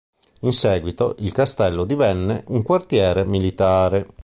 [0.39, 4.07] In seguito, il castello divenne un quartiere militare.